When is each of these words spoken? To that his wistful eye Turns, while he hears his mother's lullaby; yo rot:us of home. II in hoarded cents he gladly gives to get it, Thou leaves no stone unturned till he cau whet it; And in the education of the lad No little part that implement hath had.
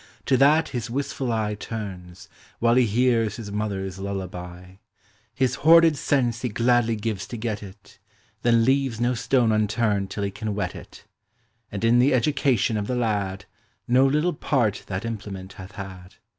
To 0.25 0.35
that 0.37 0.69
his 0.69 0.89
wistful 0.89 1.31
eye 1.31 1.53
Turns, 1.53 2.27
while 2.57 2.73
he 2.73 2.87
hears 2.87 3.35
his 3.35 3.51
mother's 3.51 3.99
lullaby; 3.99 4.57
yo 4.57 4.67
rot:us 4.67 4.73
of 4.73 4.75
home. 4.77 5.39
II 5.39 5.45
in 5.45 5.53
hoarded 5.71 5.97
cents 5.97 6.41
he 6.41 6.49
gladly 6.49 6.95
gives 6.95 7.27
to 7.27 7.37
get 7.37 7.61
it, 7.61 7.99
Thou 8.41 8.49
leaves 8.49 8.99
no 8.99 9.13
stone 9.13 9.51
unturned 9.51 10.09
till 10.09 10.23
he 10.23 10.31
cau 10.31 10.49
whet 10.49 10.73
it; 10.73 11.05
And 11.71 11.83
in 11.83 11.99
the 11.99 12.15
education 12.15 12.77
of 12.77 12.87
the 12.87 12.95
lad 12.95 13.45
No 13.87 14.03
little 14.07 14.33
part 14.33 14.85
that 14.87 15.05
implement 15.05 15.53
hath 15.53 15.73
had. 15.73 16.15